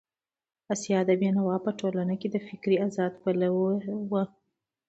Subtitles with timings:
[0.73, 4.13] استاد بينوا په ټولنه کي د فکري ازادۍ پلوی و.